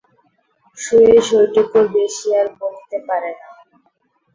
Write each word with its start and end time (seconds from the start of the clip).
সুরেশ 0.77 1.27
ওইটুকুর 1.37 1.85
বেশি 1.95 2.27
আর 2.39 2.47
বলিতে 2.59 2.97
পারে 3.07 3.31
না। 3.39 3.47